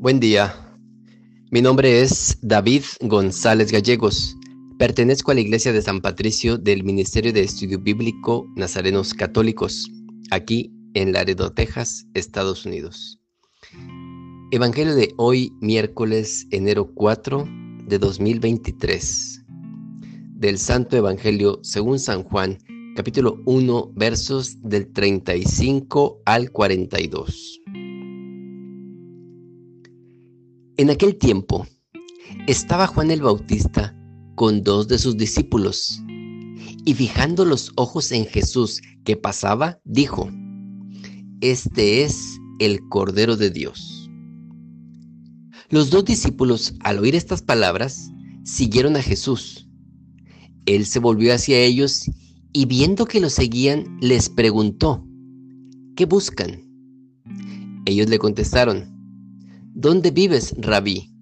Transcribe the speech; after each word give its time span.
Buen 0.00 0.18
día. 0.18 0.54
Mi 1.50 1.60
nombre 1.60 2.00
es 2.00 2.38
David 2.40 2.84
González 3.02 3.70
Gallegos. 3.70 4.34
Pertenezco 4.78 5.30
a 5.30 5.34
la 5.34 5.42
Iglesia 5.42 5.74
de 5.74 5.82
San 5.82 6.00
Patricio 6.00 6.56
del 6.56 6.84
Ministerio 6.84 7.34
de 7.34 7.42
Estudio 7.42 7.78
Bíblico 7.78 8.46
Nazarenos 8.56 9.12
Católicos, 9.12 9.90
aquí 10.30 10.72
en 10.94 11.12
Laredo, 11.12 11.52
Texas, 11.52 12.06
Estados 12.14 12.64
Unidos. 12.64 13.20
Evangelio 14.50 14.94
de 14.94 15.12
hoy, 15.18 15.52
miércoles, 15.60 16.46
enero 16.50 16.90
4 16.94 17.46
de 17.84 17.98
2023. 17.98 19.44
Del 20.34 20.56
Santo 20.56 20.96
Evangelio 20.96 21.60
según 21.62 21.98
San 21.98 22.22
Juan, 22.22 22.56
capítulo 22.96 23.42
1, 23.44 23.92
versos 23.96 24.56
del 24.62 24.90
35 24.94 26.22
al 26.24 26.50
42. 26.52 27.59
En 30.80 30.88
aquel 30.88 31.18
tiempo 31.18 31.66
estaba 32.46 32.86
Juan 32.86 33.10
el 33.10 33.20
Bautista 33.20 33.94
con 34.34 34.62
dos 34.62 34.88
de 34.88 34.98
sus 34.98 35.14
discípulos 35.18 36.02
y 36.86 36.94
fijando 36.94 37.44
los 37.44 37.70
ojos 37.76 38.12
en 38.12 38.24
Jesús 38.24 38.80
que 39.04 39.14
pasaba, 39.14 39.78
dijo, 39.84 40.30
Este 41.42 42.02
es 42.02 42.40
el 42.60 42.80
Cordero 42.88 43.36
de 43.36 43.50
Dios. 43.50 44.10
Los 45.68 45.90
dos 45.90 46.06
discípulos, 46.06 46.72
al 46.80 46.98
oír 46.98 47.14
estas 47.14 47.42
palabras, 47.42 48.10
siguieron 48.44 48.96
a 48.96 49.02
Jesús. 49.02 49.68
Él 50.64 50.86
se 50.86 50.98
volvió 50.98 51.34
hacia 51.34 51.58
ellos 51.58 52.10
y 52.54 52.64
viendo 52.64 53.04
que 53.04 53.20
lo 53.20 53.28
seguían, 53.28 53.98
les 54.00 54.30
preguntó, 54.30 55.06
¿qué 55.94 56.06
buscan? 56.06 56.62
Ellos 57.84 58.08
le 58.08 58.18
contestaron, 58.18 58.99
¿Dónde 59.72 60.10
vives, 60.10 60.54
rabí? 60.58 61.12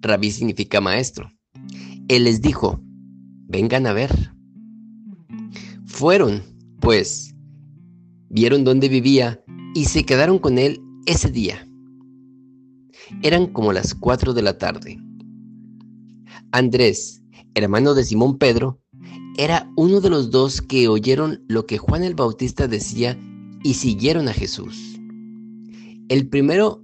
Rabí 0.00 0.30
significa 0.30 0.80
maestro. 0.80 1.30
Él 2.08 2.24
les 2.24 2.40
dijo, 2.40 2.80
vengan 3.46 3.86
a 3.86 3.92
ver. 3.92 4.10
Fueron, 5.86 6.42
pues, 6.80 7.34
vieron 8.28 8.64
dónde 8.64 8.88
vivía 8.88 9.44
y 9.74 9.84
se 9.84 10.04
quedaron 10.04 10.38
con 10.38 10.58
él 10.58 10.80
ese 11.06 11.30
día. 11.30 11.68
Eran 13.22 13.46
como 13.46 13.72
las 13.72 13.94
cuatro 13.94 14.32
de 14.34 14.42
la 14.42 14.58
tarde. 14.58 14.98
Andrés, 16.52 17.22
hermano 17.54 17.94
de 17.94 18.04
Simón 18.04 18.38
Pedro, 18.38 18.80
era 19.36 19.70
uno 19.76 20.00
de 20.00 20.10
los 20.10 20.30
dos 20.30 20.62
que 20.62 20.88
oyeron 20.88 21.44
lo 21.48 21.66
que 21.66 21.78
Juan 21.78 22.04
el 22.04 22.14
Bautista 22.14 22.68
decía 22.68 23.18
y 23.62 23.74
siguieron 23.74 24.28
a 24.28 24.32
Jesús. 24.32 24.98
El 26.08 26.28
primero 26.28 26.83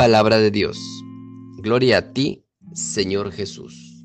Palabra 0.00 0.38
de 0.38 0.50
Dios. 0.50 0.78
Gloria 1.58 1.98
a 1.98 2.12
ti, 2.14 2.46
Señor 2.72 3.32
Jesús. 3.32 4.02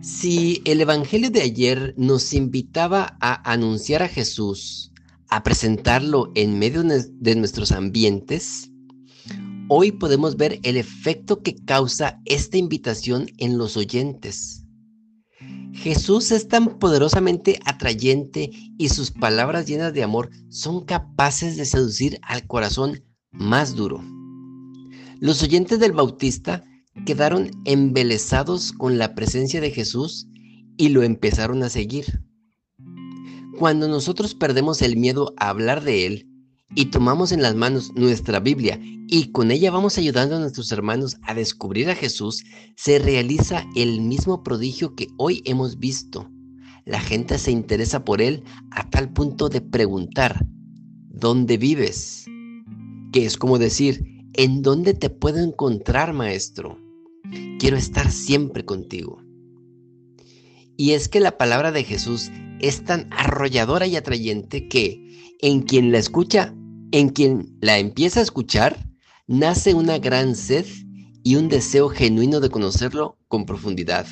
Si 0.00 0.62
el 0.64 0.80
Evangelio 0.80 1.30
de 1.30 1.42
ayer 1.42 1.92
nos 1.98 2.32
invitaba 2.32 3.18
a 3.20 3.52
anunciar 3.52 4.02
a 4.02 4.08
Jesús, 4.08 4.92
a 5.28 5.42
presentarlo 5.42 6.32
en 6.34 6.58
medio 6.58 6.82
de 6.84 7.36
nuestros 7.36 7.70
ambientes, 7.72 8.70
hoy 9.68 9.92
podemos 9.92 10.38
ver 10.38 10.58
el 10.62 10.78
efecto 10.78 11.42
que 11.42 11.54
causa 11.54 12.18
esta 12.24 12.56
invitación 12.56 13.26
en 13.36 13.58
los 13.58 13.76
oyentes. 13.76 14.61
Jesús 15.82 16.30
es 16.30 16.46
tan 16.46 16.78
poderosamente 16.78 17.58
atrayente 17.64 18.50
y 18.78 18.88
sus 18.90 19.10
palabras 19.10 19.66
llenas 19.66 19.92
de 19.92 20.04
amor 20.04 20.30
son 20.48 20.84
capaces 20.84 21.56
de 21.56 21.64
seducir 21.64 22.20
al 22.22 22.46
corazón 22.46 23.02
más 23.32 23.74
duro. 23.74 24.00
Los 25.18 25.42
oyentes 25.42 25.80
del 25.80 25.90
Bautista 25.90 26.62
quedaron 27.04 27.50
embelesados 27.64 28.70
con 28.70 28.96
la 28.96 29.16
presencia 29.16 29.60
de 29.60 29.72
Jesús 29.72 30.28
y 30.76 30.90
lo 30.90 31.02
empezaron 31.02 31.64
a 31.64 31.68
seguir. 31.68 32.22
Cuando 33.58 33.88
nosotros 33.88 34.36
perdemos 34.36 34.82
el 34.82 34.96
miedo 34.96 35.34
a 35.36 35.48
hablar 35.48 35.82
de 35.82 36.06
Él 36.06 36.31
y 36.74 36.86
tomamos 36.86 37.32
en 37.32 37.42
las 37.42 37.54
manos 37.54 37.92
nuestra 37.94 38.40
Biblia 38.40 38.80
y 39.14 39.30
con 39.30 39.50
ella 39.50 39.70
vamos 39.70 39.98
ayudando 39.98 40.36
a 40.36 40.40
nuestros 40.40 40.72
hermanos 40.72 41.18
a 41.22 41.34
descubrir 41.34 41.90
a 41.90 41.94
Jesús, 41.94 42.44
se 42.76 42.98
realiza 42.98 43.66
el 43.76 44.00
mismo 44.00 44.42
prodigio 44.42 44.94
que 44.94 45.08
hoy 45.18 45.42
hemos 45.44 45.78
visto. 45.78 46.30
La 46.86 46.98
gente 46.98 47.36
se 47.36 47.50
interesa 47.50 48.04
por 48.04 48.22
Él 48.22 48.42
a 48.70 48.88
tal 48.88 49.12
punto 49.12 49.48
de 49.50 49.60
preguntar, 49.60 50.46
¿dónde 51.10 51.58
vives? 51.58 52.24
Que 53.12 53.26
es 53.26 53.36
como 53.36 53.58
decir, 53.58 54.02
¿en 54.32 54.62
dónde 54.62 54.94
te 54.94 55.10
puedo 55.10 55.44
encontrar, 55.44 56.14
maestro? 56.14 56.78
Quiero 57.58 57.76
estar 57.76 58.10
siempre 58.10 58.64
contigo. 58.64 59.22
Y 60.78 60.92
es 60.92 61.08
que 61.08 61.20
la 61.20 61.36
palabra 61.36 61.70
de 61.70 61.84
Jesús 61.84 62.30
es 62.60 62.82
tan 62.84 63.08
arrolladora 63.12 63.86
y 63.86 63.96
atrayente 63.96 64.68
que 64.68 65.36
en 65.40 65.60
quien 65.60 65.92
la 65.92 65.98
escucha 65.98 66.54
en 66.92 67.08
quien 67.08 67.56
la 67.60 67.78
empieza 67.78 68.20
a 68.20 68.22
escuchar, 68.22 68.78
nace 69.26 69.74
una 69.74 69.98
gran 69.98 70.36
sed 70.36 70.66
y 71.24 71.36
un 71.36 71.48
deseo 71.48 71.88
genuino 71.88 72.38
de 72.40 72.50
conocerlo 72.50 73.18
con 73.28 73.46
profundidad. 73.46 74.06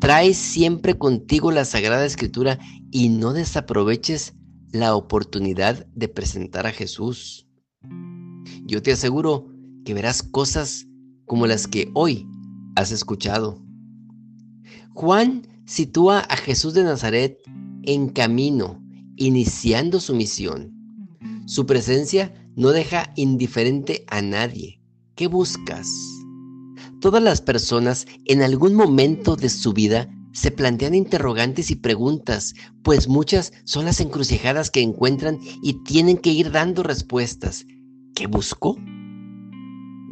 Trae 0.00 0.34
siempre 0.34 0.96
contigo 0.96 1.50
la 1.50 1.64
Sagrada 1.64 2.04
Escritura 2.04 2.58
y 2.90 3.08
no 3.08 3.32
desaproveches 3.32 4.34
la 4.72 4.94
oportunidad 4.94 5.86
de 5.94 6.08
presentar 6.08 6.66
a 6.66 6.72
Jesús. 6.72 7.46
Yo 8.66 8.82
te 8.82 8.92
aseguro 8.92 9.48
que 9.84 9.94
verás 9.94 10.22
cosas 10.22 10.86
como 11.24 11.46
las 11.46 11.66
que 11.66 11.90
hoy 11.94 12.26
has 12.76 12.92
escuchado. 12.92 13.62
Juan 14.92 15.46
sitúa 15.64 16.20
a 16.20 16.36
Jesús 16.36 16.74
de 16.74 16.84
Nazaret 16.84 17.38
en 17.84 18.10
camino, 18.10 18.82
iniciando 19.16 20.00
su 20.00 20.14
misión. 20.14 20.79
Su 21.50 21.66
presencia 21.66 22.32
no 22.54 22.70
deja 22.70 23.12
indiferente 23.16 24.04
a 24.06 24.22
nadie. 24.22 24.80
¿Qué 25.16 25.26
buscas? 25.26 25.90
Todas 27.00 27.20
las 27.20 27.40
personas 27.40 28.06
en 28.26 28.42
algún 28.42 28.72
momento 28.74 29.34
de 29.34 29.48
su 29.48 29.72
vida 29.72 30.08
se 30.32 30.52
plantean 30.52 30.94
interrogantes 30.94 31.72
y 31.72 31.74
preguntas, 31.74 32.54
pues 32.84 33.08
muchas 33.08 33.52
son 33.64 33.84
las 33.84 33.98
encrucijadas 33.98 34.70
que 34.70 34.80
encuentran 34.80 35.40
y 35.60 35.82
tienen 35.82 36.18
que 36.18 36.30
ir 36.30 36.52
dando 36.52 36.84
respuestas. 36.84 37.66
¿Qué 38.14 38.28
busco? 38.28 38.76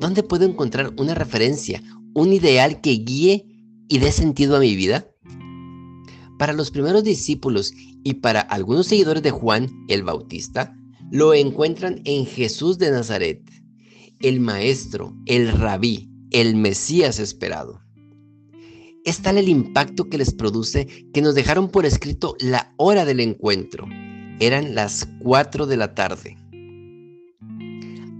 ¿Dónde 0.00 0.24
puedo 0.24 0.44
encontrar 0.44 0.92
una 0.98 1.14
referencia, 1.14 1.84
un 2.14 2.32
ideal 2.32 2.80
que 2.80 2.94
guíe 2.94 3.46
y 3.88 3.98
dé 3.98 4.10
sentido 4.10 4.56
a 4.56 4.60
mi 4.60 4.74
vida? 4.74 5.06
Para 6.36 6.52
los 6.52 6.72
primeros 6.72 7.04
discípulos 7.04 7.72
y 8.02 8.14
para 8.14 8.40
algunos 8.40 8.88
seguidores 8.88 9.22
de 9.22 9.30
Juan 9.30 9.70
el 9.86 10.02
Bautista, 10.02 10.74
lo 11.10 11.32
encuentran 11.34 12.00
en 12.04 12.26
Jesús 12.26 12.78
de 12.78 12.90
Nazaret, 12.90 13.40
el 14.20 14.40
Maestro, 14.40 15.16
el 15.26 15.50
Rabí, 15.52 16.10
el 16.30 16.54
Mesías 16.54 17.18
esperado. 17.18 17.80
Es 19.04 19.22
tal 19.22 19.38
el 19.38 19.48
impacto 19.48 20.10
que 20.10 20.18
les 20.18 20.34
produce 20.34 20.86
que 21.14 21.22
nos 21.22 21.34
dejaron 21.34 21.70
por 21.70 21.86
escrito 21.86 22.36
la 22.40 22.74
hora 22.76 23.04
del 23.04 23.20
encuentro. 23.20 23.86
Eran 24.38 24.74
las 24.74 25.08
4 25.22 25.66
de 25.66 25.76
la 25.76 25.94
tarde. 25.94 26.36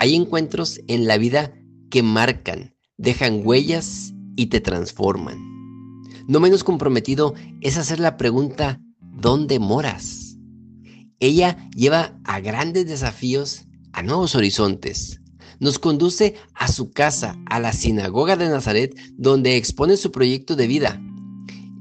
Hay 0.01 0.15
encuentros 0.15 0.81
en 0.87 1.07
la 1.07 1.19
vida 1.19 1.53
que 1.91 2.03
marcan, 2.03 2.75
dejan 2.97 3.43
huellas 3.45 4.15
y 4.37 4.47
te 4.47 4.61
transforman. 4.61 5.39
No 6.27 6.41
menos 6.41 6.65
comprometido 6.65 7.35
es 7.61 7.77
hacer 7.77 8.01
la 8.01 8.17
pregunta, 8.17 8.81
¿dónde 9.01 9.59
moras? 9.59 10.28
Ella 11.21 11.69
lleva 11.75 12.17
a 12.25 12.39
grandes 12.41 12.87
desafíos, 12.87 13.67
a 13.93 14.03
nuevos 14.03 14.37
horizontes. 14.37 15.21
Nos 15.59 15.81
conduce 15.81 16.37
a 16.55 16.69
su 16.69 16.93
casa, 16.93 17.37
a 17.47 17.59
la 17.59 17.73
sinagoga 17.73 18.37
de 18.37 18.49
Nazaret, 18.49 18.97
donde 19.17 19.57
expone 19.57 19.97
su 19.97 20.13
proyecto 20.13 20.55
de 20.55 20.69
vida. 20.69 21.03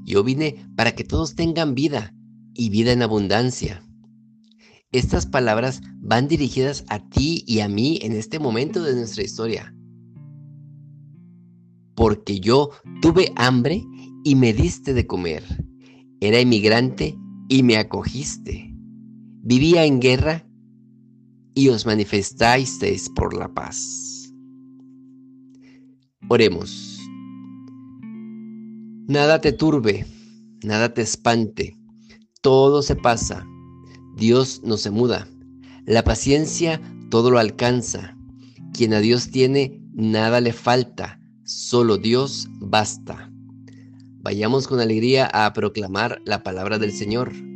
Yo 0.04 0.24
vine 0.24 0.66
para 0.74 0.92
que 0.96 1.04
todos 1.04 1.36
tengan 1.36 1.74
vida 1.74 2.12
y 2.54 2.70
vida 2.70 2.92
en 2.92 3.02
abundancia. 3.02 3.84
estas 4.90 5.26
palabras 5.26 5.82
van 6.00 6.28
dirigidas 6.28 6.84
a 6.88 6.98
ti 7.10 7.44
y 7.46 7.60
a 7.60 7.68
mí 7.68 7.98
en 8.02 8.12
este 8.12 8.38
momento 8.38 8.82
de 8.82 8.94
nuestra 8.94 9.22
historia. 9.22 9.74
Porque 11.94 12.40
yo 12.40 12.70
tuve 13.02 13.32
hambre 13.36 13.84
y 14.24 14.34
me 14.34 14.54
diste 14.54 14.94
de 14.94 15.06
comer. 15.06 15.44
Era 16.20 16.40
inmigrante 16.40 17.18
y 17.48 17.62
me 17.62 17.76
acogiste. 17.76 18.77
Vivía 19.50 19.86
en 19.86 19.98
guerra 19.98 20.44
y 21.54 21.70
os 21.70 21.86
manifestasteis 21.86 23.08
por 23.08 23.32
la 23.32 23.48
paz. 23.48 24.30
Oremos. 26.28 27.00
Nada 29.06 29.40
te 29.40 29.52
turbe, 29.52 30.04
nada 30.62 30.92
te 30.92 31.00
espante, 31.00 31.78
todo 32.42 32.82
se 32.82 32.94
pasa, 32.94 33.46
Dios 34.18 34.60
no 34.64 34.76
se 34.76 34.90
muda, 34.90 35.26
la 35.86 36.04
paciencia 36.04 36.78
todo 37.08 37.30
lo 37.30 37.38
alcanza, 37.38 38.18
quien 38.74 38.92
a 38.92 39.00
Dios 39.00 39.30
tiene, 39.30 39.80
nada 39.94 40.42
le 40.42 40.52
falta, 40.52 41.22
solo 41.44 41.96
Dios 41.96 42.48
basta. 42.60 43.32
Vayamos 44.18 44.68
con 44.68 44.78
alegría 44.78 45.24
a 45.24 45.50
proclamar 45.54 46.20
la 46.26 46.42
palabra 46.42 46.78
del 46.78 46.92
Señor. 46.92 47.47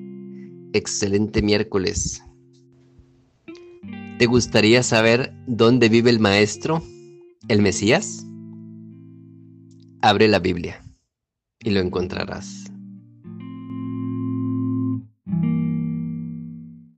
Excelente 0.73 1.43
miércoles. 1.43 2.23
¿Te 4.19 4.27
gustaría 4.27 4.83
saber 4.83 5.35
dónde 5.47 5.91
vive 5.91 6.09
el 6.09 6.19
Maestro, 6.19 6.83
el 7.49 7.61
Mesías? 7.61 8.25
Abre 10.01 10.29
la 10.29 10.39
Biblia 10.39 10.83
y 11.59 11.71
lo 11.71 11.81
encontrarás. 11.81 12.72